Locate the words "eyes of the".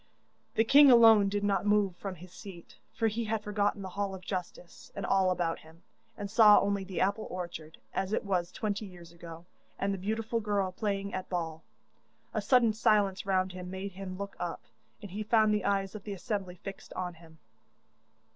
15.65-16.13